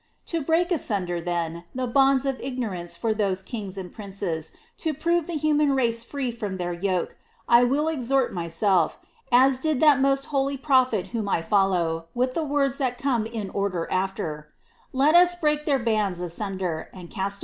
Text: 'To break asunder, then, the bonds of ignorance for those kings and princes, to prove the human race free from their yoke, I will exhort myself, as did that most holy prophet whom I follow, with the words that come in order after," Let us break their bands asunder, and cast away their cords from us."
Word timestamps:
'To 0.33 0.41
break 0.41 0.71
asunder, 0.71 1.21
then, 1.21 1.65
the 1.75 1.85
bonds 1.85 2.25
of 2.25 2.39
ignorance 2.41 2.95
for 2.95 3.13
those 3.13 3.43
kings 3.43 3.77
and 3.77 3.93
princes, 3.93 4.51
to 4.77 4.95
prove 4.95 5.27
the 5.27 5.35
human 5.37 5.75
race 5.75 6.01
free 6.01 6.31
from 6.31 6.57
their 6.57 6.73
yoke, 6.73 7.15
I 7.47 7.65
will 7.65 7.87
exhort 7.87 8.33
myself, 8.33 8.97
as 9.31 9.59
did 9.59 9.79
that 9.81 10.01
most 10.01 10.25
holy 10.33 10.57
prophet 10.57 11.09
whom 11.13 11.29
I 11.29 11.43
follow, 11.43 12.07
with 12.15 12.33
the 12.33 12.43
words 12.43 12.79
that 12.79 12.97
come 12.97 13.27
in 13.27 13.51
order 13.51 13.87
after," 13.91 14.49
Let 14.91 15.13
us 15.13 15.35
break 15.35 15.67
their 15.67 15.77
bands 15.77 16.19
asunder, 16.19 16.89
and 16.91 16.91
cast 16.91 16.91
away 16.91 16.93
their 16.95 17.05
cords 17.05 17.13
from 17.21 17.25
us." 17.27 17.39